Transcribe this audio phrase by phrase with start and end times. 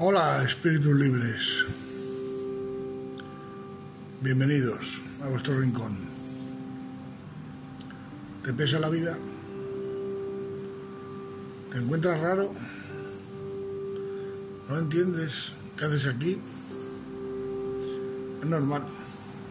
[0.00, 1.66] Hola, espíritus libres.
[4.20, 5.92] Bienvenidos a vuestro rincón.
[8.44, 9.18] ¿Te pesa la vida?
[11.72, 12.48] ¿Te encuentras raro?
[14.68, 16.40] ¿No entiendes qué haces aquí?
[18.40, 18.84] Es normal.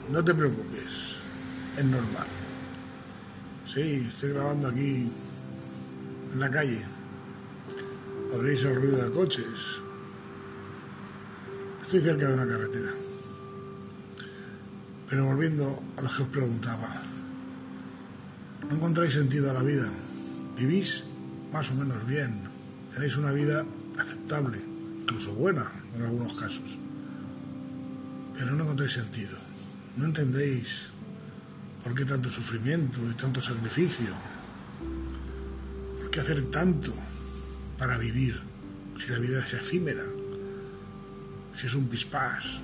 [0.10, 1.18] No te preocupes.
[1.78, 2.28] Es normal.
[3.66, 5.12] Sí, estoy grabando aquí
[6.32, 6.86] en la calle.
[8.34, 9.82] Habréis el ruido de coches.
[11.88, 12.90] Estoy cerca de una carretera.
[15.10, 17.02] Pero volviendo a lo que os preguntaba,
[18.68, 19.90] ¿no encontráis sentido a la vida?
[20.58, 21.06] ¿Vivís
[21.50, 22.44] más o menos bien?
[22.94, 23.66] ¿Tenéis una vida
[23.98, 24.60] aceptable,
[25.00, 26.78] incluso buena en algunos casos?
[28.38, 29.38] Pero no encontráis sentido.
[29.96, 30.90] No entendéis
[31.82, 34.10] por qué tanto sufrimiento y tanto sacrificio.
[36.02, 36.94] ¿Por qué hacer tanto
[37.78, 38.42] para vivir
[39.00, 40.04] si la vida es efímera?
[41.58, 42.62] Si es un pispás,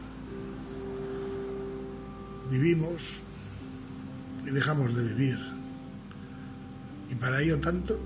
[2.52, 3.22] vivimos
[4.46, 5.40] y dejamos de vivir.
[7.10, 8.00] Y para ello tanto,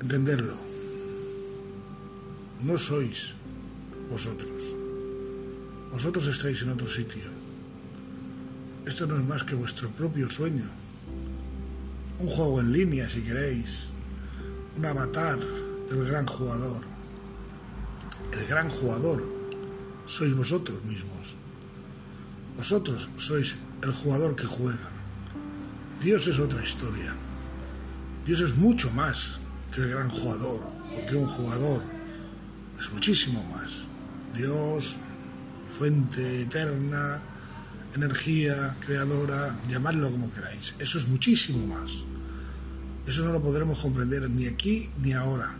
[0.00, 0.54] entenderlo.
[2.62, 3.34] No sois
[4.08, 4.76] vosotros.
[5.90, 7.32] Vosotros estáis en otro sitio.
[8.86, 10.70] Esto no es más que vuestro propio sueño.
[12.20, 13.88] Un juego en línea, si queréis.
[14.76, 15.40] Un avatar
[15.90, 16.93] del gran jugador.
[18.34, 19.22] El gran jugador
[20.06, 21.36] sois vosotros mismos.
[22.56, 24.90] Vosotros sois el jugador que juega.
[26.02, 27.14] Dios es otra historia.
[28.26, 29.38] Dios es mucho más
[29.72, 30.60] que el gran jugador,
[30.94, 31.82] porque un jugador
[32.80, 33.86] es muchísimo más.
[34.34, 34.96] Dios,
[35.78, 37.22] fuente eterna,
[37.94, 40.74] energía creadora, llamadlo como queráis.
[40.80, 42.04] Eso es muchísimo más.
[43.06, 45.54] Eso no lo podremos comprender ni aquí ni ahora.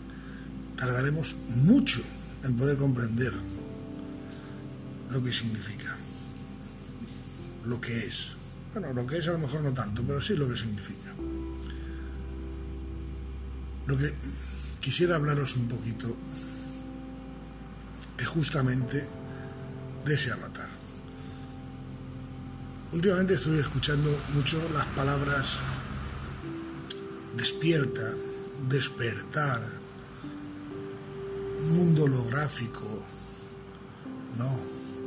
[0.75, 2.01] Tardaremos mucho
[2.45, 3.33] en poder comprender
[5.09, 5.95] lo que significa,
[7.65, 8.35] lo que es.
[8.73, 11.11] Bueno, lo que es a lo mejor no tanto, pero sí lo que significa.
[13.87, 14.13] Lo que
[14.79, 16.15] quisiera hablaros un poquito
[18.17, 19.07] es justamente
[20.05, 20.69] de ese avatar.
[22.91, 25.61] Últimamente estoy escuchando mucho las palabras
[27.35, 28.13] despierta,
[28.69, 29.84] despertar,
[31.61, 32.83] mundo holográfico.
[34.37, 34.59] No,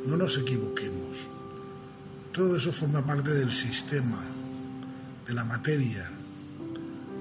[0.07, 1.29] no nos equivoquemos.
[2.33, 4.25] Todo eso forma parte del sistema,
[5.27, 6.11] de la materia.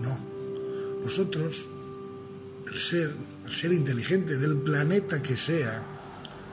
[0.02, 0.18] No.
[1.04, 1.66] Nosotros,
[2.68, 3.16] el ser,
[3.46, 5.84] el ser inteligente del planeta que sea,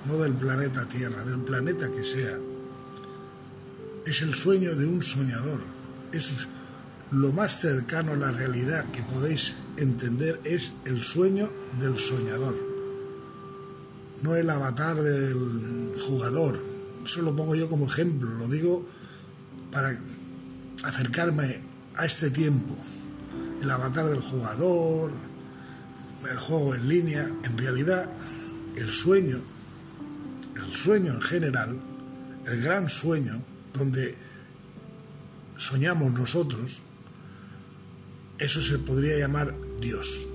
[0.07, 2.39] no del planeta Tierra, del planeta que sea,
[4.07, 5.61] es el sueño de un soñador.
[6.13, 6.33] Es
[7.15, 12.75] lo más cercano a la realidad que podéis entender, es el sueño del soñador
[14.25, 16.63] no el avatar del jugador.
[17.05, 18.87] Eso lo pongo yo como ejemplo, lo digo
[19.71, 19.99] para
[20.83, 21.61] acercarme
[21.97, 22.75] a este tiempo.
[23.61, 25.13] El avatar del jugador,
[26.31, 28.11] el juego en línea, en realidad
[28.77, 29.41] el sueño,
[30.57, 31.79] el sueño en general,
[32.47, 33.43] el gran sueño,
[33.75, 34.17] donde
[35.57, 36.81] soñamos nosotros,
[38.39, 40.27] eso se podría llamar Dios.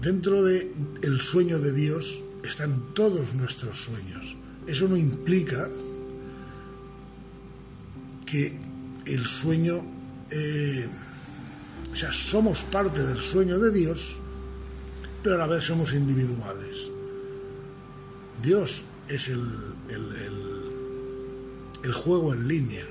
[0.00, 4.36] Dentro del el sueño de Dios están todos nuestros sueños.
[4.66, 5.68] Eso no implica
[8.24, 8.58] que
[9.06, 9.84] el sueño,
[10.30, 10.88] eh,
[11.92, 14.18] o sea, somos parte del sueño de Dios,
[15.22, 16.90] pero a la vez somos individuales.
[18.42, 19.42] Dios es el,
[19.88, 20.72] el,
[21.82, 22.86] el juego en línea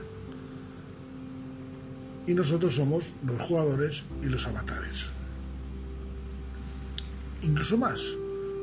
[2.29, 5.07] y nosotros somos los jugadores y los avatares
[7.41, 8.01] incluso más.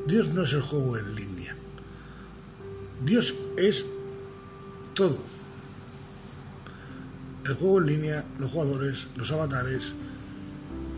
[0.06, 1.56] Dios no es el juego en línea.
[3.04, 3.84] Dios es
[4.94, 5.18] todo.
[7.44, 9.94] El juego en línea, los jugadores, los avatares,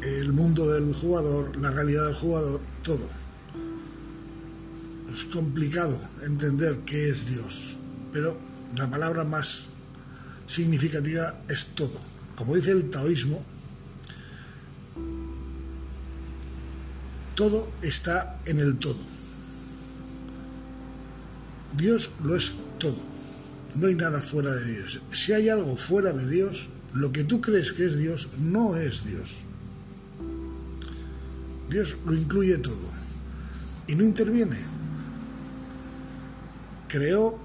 [0.02, 3.06] el mundo del jugador, la realidad del jugador, todo.
[5.10, 7.76] Es complicado entender qué es Dios,
[8.12, 8.38] pero
[8.76, 9.64] la palabra más
[10.46, 12.00] significativa es todo.
[12.38, 13.44] Como dice el taoísmo,
[17.38, 18.98] Todo está en el todo.
[21.76, 22.96] Dios lo es todo.
[23.76, 25.00] No hay nada fuera de Dios.
[25.10, 29.04] Si hay algo fuera de Dios, lo que tú crees que es Dios no es
[29.04, 29.42] Dios.
[31.70, 32.90] Dios lo incluye todo
[33.86, 34.58] y no interviene.
[36.88, 37.38] Creó,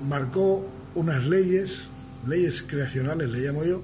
[0.00, 1.90] marcó unas leyes,
[2.26, 3.82] leyes creacionales le llamo yo,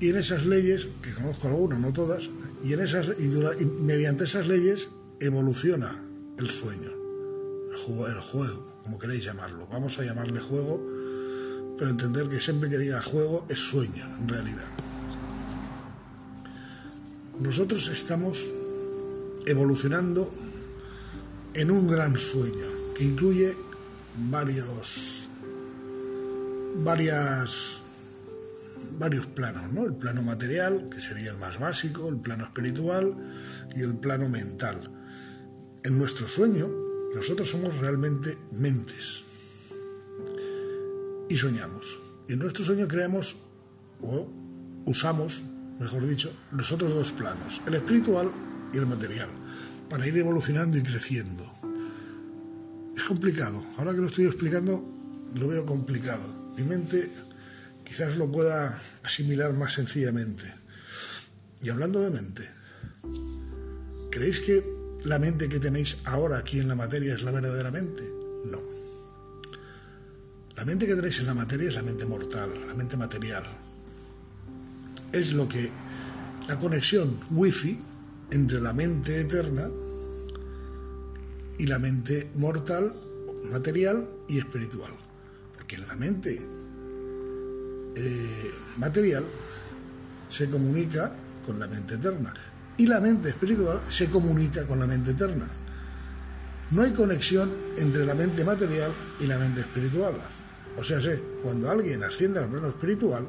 [0.00, 2.28] y en esas leyes, que conozco algunas, no todas,
[2.64, 4.88] Y, en esas, y, mediante esas leyes
[5.20, 6.02] evoluciona
[6.38, 6.90] el sueño,
[7.70, 9.66] el juego, el juego, como queréis llamarlo.
[9.70, 10.82] Vamos a llamarle juego,
[11.78, 14.66] pero entender que siempre que diga juego es sueño, en realidad.
[17.38, 18.44] Nosotros estamos
[19.46, 20.30] evolucionando
[21.54, 22.66] en un gran sueño
[22.96, 23.56] que incluye
[24.30, 25.23] varios
[26.76, 27.82] varias
[28.98, 29.84] varios planos, ¿no?
[29.84, 33.16] El plano material, que sería el más básico, el plano espiritual
[33.74, 34.90] y el plano mental.
[35.82, 36.70] En nuestro sueño,
[37.14, 39.24] nosotros somos realmente mentes
[41.28, 42.00] y soñamos.
[42.28, 43.36] Y en nuestro sueño creamos
[44.00, 44.28] o
[44.86, 45.42] usamos,
[45.78, 48.32] mejor dicho, los otros dos planos, el espiritual
[48.72, 49.28] y el material,
[49.88, 51.50] para ir evolucionando y creciendo.
[52.96, 53.62] Es complicado.
[53.76, 54.84] Ahora que lo estoy explicando,
[55.34, 56.43] lo veo complicado.
[56.56, 57.10] Mi mente
[57.84, 60.52] quizás lo pueda asimilar más sencillamente.
[61.60, 62.48] Y hablando de mente,
[64.10, 64.64] ¿creéis que
[65.04, 68.02] la mente que tenéis ahora aquí en la materia es la verdadera mente?
[68.44, 68.60] No.
[70.56, 73.44] La mente que tenéis en la materia es la mente mortal, la mente material.
[75.12, 75.70] Es lo que
[76.48, 77.80] la conexión wifi
[78.30, 79.68] entre la mente eterna
[81.58, 82.94] y la mente mortal,
[83.50, 84.92] material y espiritual.
[85.76, 86.40] La mente
[87.96, 89.24] eh, material
[90.28, 91.12] se comunica
[91.46, 92.32] con la mente eterna
[92.76, 95.48] y la mente espiritual se comunica con la mente eterna.
[96.70, 98.90] No hay conexión entre la mente material
[99.20, 100.14] y la mente espiritual.
[100.76, 100.98] O sea,
[101.42, 103.28] cuando alguien asciende al plano espiritual,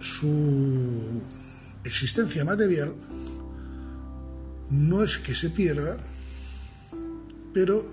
[0.00, 1.22] su
[1.84, 2.94] existencia material
[4.70, 5.96] no es que se pierda,
[7.54, 7.88] pero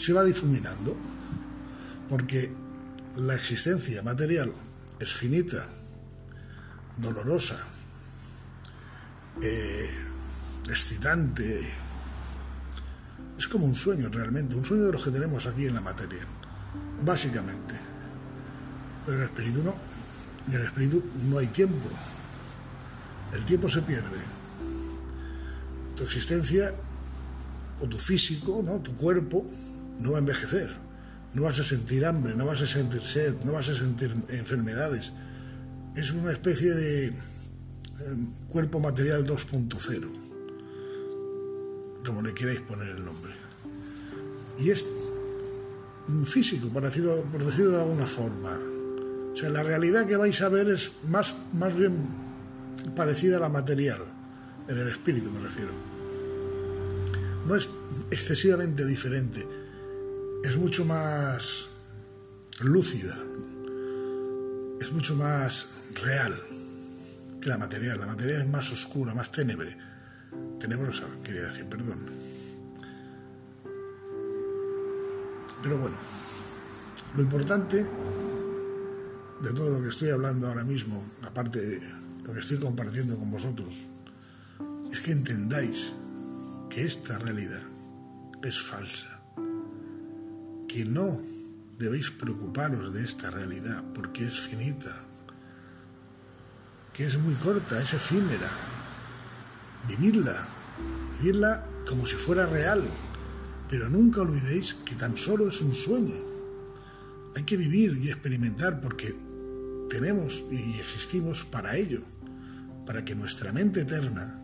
[0.00, 0.96] se va difuminando,
[2.08, 2.50] porque
[3.16, 4.50] la existencia material
[4.98, 5.68] es finita,
[6.96, 7.58] dolorosa,
[9.42, 9.90] eh,
[10.70, 11.60] excitante,
[13.36, 16.24] es como un sueño realmente, un sueño de los que tenemos aquí en la materia,
[17.04, 17.74] básicamente.
[19.04, 19.76] Pero en el espíritu no,
[20.48, 21.88] en el espíritu no hay tiempo,
[23.34, 24.18] el tiempo se pierde.
[25.94, 26.74] Tu existencia
[27.80, 28.80] o tu físico, ¿no?
[28.80, 29.44] tu cuerpo,
[30.00, 30.90] no va a envejecer
[31.32, 35.12] no vas a sentir hambre, no vas a sentir sed, no vas a sentir enfermedades.
[35.94, 40.10] Es una especie de em, cuerpo material 2.0,
[42.04, 43.32] como le queráis poner el nombre.
[44.58, 44.86] Y es
[46.24, 48.58] físico, por decirlo, por decirlo de alguna forma.
[49.32, 52.02] O sea, la realidad que vais a ver es más, más bien
[52.96, 54.04] parecida a la material,
[54.66, 55.70] en el espíritu me refiero.
[57.46, 57.70] No es
[58.10, 59.46] excesivamente diferente
[60.42, 61.68] es mucho más
[62.60, 63.16] lúcida,
[64.80, 65.66] es mucho más
[66.02, 66.34] real
[67.40, 68.00] que la material.
[68.00, 69.76] La material es más oscura, más tenebre.
[70.58, 72.06] Tenebrosa, quería decir, perdón.
[75.62, 75.96] Pero bueno,
[77.14, 77.86] lo importante
[79.42, 81.80] de todo lo que estoy hablando ahora mismo, aparte de
[82.24, 83.74] lo que estoy compartiendo con vosotros,
[84.90, 85.92] es que entendáis
[86.70, 87.62] que esta realidad
[88.42, 89.19] es falsa
[90.72, 91.20] que no
[91.78, 95.04] debéis preocuparos de esta realidad porque es finita,
[96.92, 98.48] que es muy corta, es efímera.
[99.88, 100.46] Vividla,
[101.18, 102.84] vivirla como si fuera real,
[103.68, 106.14] pero nunca olvidéis que tan solo es un sueño.
[107.34, 109.16] Hay que vivir y experimentar porque
[109.88, 112.02] tenemos y existimos para ello,
[112.86, 114.40] para que nuestra mente eterna,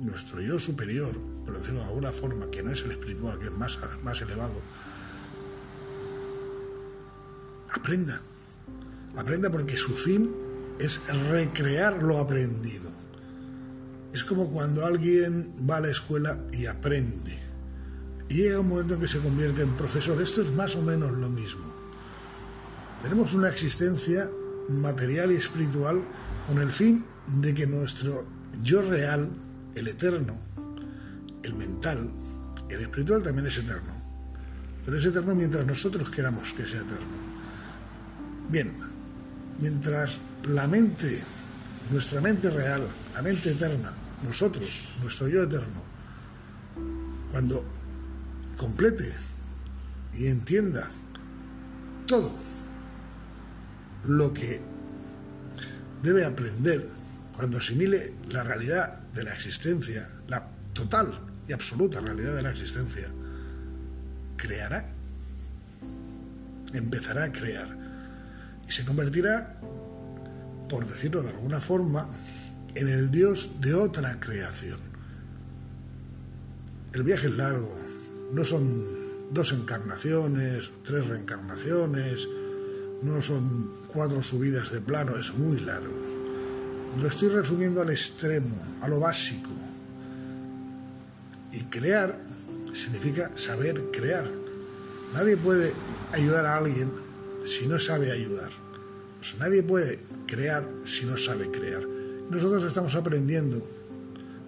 [0.00, 3.52] nuestro yo superior, por decirlo de alguna forma, que no es el espiritual, que es
[3.52, 4.60] más, más elevado,
[7.72, 8.20] aprenda.
[9.16, 10.32] Aprenda porque su fin
[10.78, 11.00] es
[11.30, 12.90] recrear lo aprendido.
[14.12, 17.38] Es como cuando alguien va a la escuela y aprende.
[18.28, 20.20] Y llega un momento en que se convierte en profesor.
[20.20, 21.72] Esto es más o menos lo mismo.
[23.02, 24.30] Tenemos una existencia
[24.68, 26.02] material y espiritual
[26.46, 27.04] con el fin
[27.40, 28.26] de que nuestro
[28.62, 29.28] yo real,
[29.74, 30.38] el eterno,
[31.42, 32.10] el mental,
[32.68, 33.92] el espiritual también es eterno.
[34.84, 37.31] Pero es eterno mientras nosotros queramos que sea eterno.
[38.52, 38.70] Bien,
[39.60, 41.22] mientras la mente,
[41.90, 45.82] nuestra mente real, la mente eterna, nosotros, nuestro yo eterno,
[47.30, 47.64] cuando
[48.58, 49.10] complete
[50.12, 50.86] y entienda
[52.06, 52.30] todo
[54.04, 54.60] lo que
[56.02, 56.90] debe aprender,
[57.34, 61.18] cuando asimile la realidad de la existencia, la total
[61.48, 63.08] y absoluta realidad de la existencia,
[64.36, 64.92] creará,
[66.74, 67.81] empezará a crear
[68.68, 69.58] y se convertirá,
[70.68, 72.06] por decirlo de alguna forma,
[72.74, 74.80] en el Dios de otra creación.
[76.92, 77.74] El viaje es largo,
[78.32, 78.64] no son
[79.32, 82.28] dos encarnaciones, tres reencarnaciones,
[83.02, 85.92] no son cuatro subidas de plano, es muy largo.
[87.00, 89.50] Lo estoy resumiendo al extremo, a lo básico.
[91.52, 92.18] Y crear
[92.72, 94.30] significa saber crear.
[95.14, 95.72] Nadie puede
[96.12, 96.90] ayudar a alguien
[97.44, 98.50] si no sabe ayudar.
[99.38, 101.86] nadie puede crear si no sabe crear.
[102.30, 103.66] Nosotros estamos aprendiendo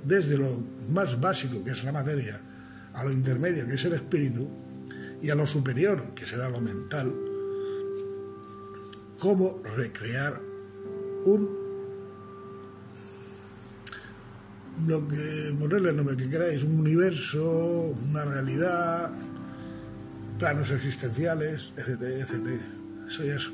[0.04, 2.40] desde lo más básico, que es la materia,
[2.92, 4.48] a lo intermedio, que es el espíritu,
[5.20, 7.14] y a lo superior, que será lo mental,
[9.18, 10.40] cómo recrear
[11.24, 11.64] un
[14.86, 19.12] lo que ponerle el nombre que queráis, un universo, una realidad,
[20.38, 22.60] planos existenciales, etc, etc.
[23.06, 23.50] Eso ya es.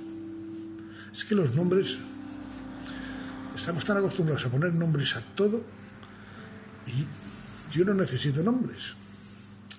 [1.12, 1.98] Es que los nombres
[3.54, 5.62] estamos tan acostumbrados a poner nombres a todo
[6.86, 7.06] y
[7.72, 8.94] yo no necesito nombres.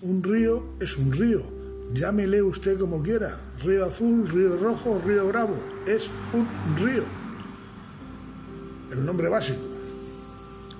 [0.02, 1.62] Un río es un río
[1.94, 6.48] Llámele usted como quiera, río azul, río rojo, río bravo, es un
[6.78, 7.04] río.
[8.92, 9.60] El nombre básico.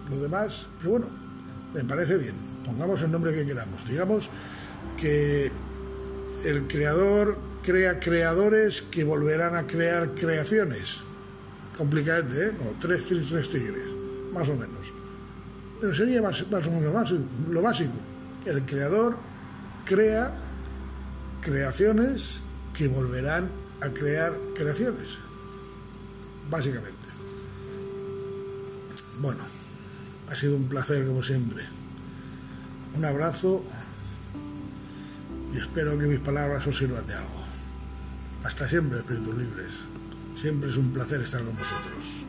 [0.10, 1.08] Lo demás, pero bueno,
[1.74, 2.36] me parece bien.
[2.66, 3.86] Pongamos el nombre que queramos.
[3.90, 4.30] Digamos
[4.98, 5.52] que
[6.46, 11.02] el creador crea creadores que volverán a crear creaciones.
[11.78, 12.52] Complicadete, ¿eh?
[12.68, 13.88] O tres, tres, tres tigres,
[14.34, 14.94] más o menos.
[15.80, 17.14] Pero sería más o menos
[17.50, 17.94] lo básico.
[18.46, 19.18] El creador
[19.86, 20.34] crea
[21.42, 22.42] creaciones
[22.74, 23.50] que volverán
[23.82, 25.18] a crear creaciones,
[26.50, 26.98] básicamente.
[29.20, 29.44] Bueno,
[30.30, 31.64] ha sido un placer como siempre.
[32.96, 33.64] Un abrazo
[35.54, 37.41] y espero que mis palabras os sirvan de algo.
[38.44, 39.80] Hasta siempre, espíritus libres.
[40.36, 42.26] Siempre es un placer estar con vosotros.